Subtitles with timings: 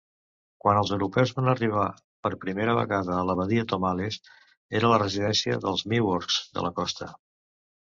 [0.63, 1.83] Quan els europeus van arribar
[2.25, 4.21] per primera vegada a la Badia Tomales,
[4.83, 7.17] era la residència dels Miwoks de la costa.